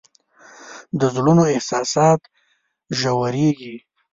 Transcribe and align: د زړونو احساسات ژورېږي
د 0.99 1.01
زړونو 1.15 1.43
احساسات 1.55 2.21
ژورېږي 2.99 3.75